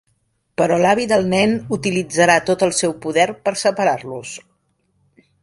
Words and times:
Però 0.59 0.77
l'avi 0.83 1.03
del 1.11 1.27
nen 1.33 1.53
utilitzarà 1.77 2.39
tot 2.47 2.65
el 2.69 2.73
seu 2.79 2.97
poder 3.05 3.27
per 3.45 3.55
separar-los. 3.67 4.35